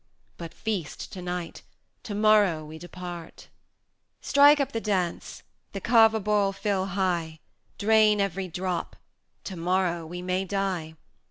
But 0.35 0.51
feast 0.51 1.11
to 1.13 1.21
night! 1.21 1.61
to 2.01 2.15
morrow 2.15 2.65
we 2.65 2.79
depart. 2.79 3.49
Strike 4.19 4.59
up 4.59 4.71
the 4.71 4.81
dance! 4.81 5.43
the 5.73 5.79
Cava 5.79 6.19
bowl 6.19 6.53
fill 6.53 6.87
high! 6.97 7.39
Drain 7.77 8.19
every 8.19 8.47
drop! 8.47 8.95
to 9.43 9.55
morrow 9.55 10.07
we 10.07 10.23
may 10.23 10.43
die. 10.43 10.95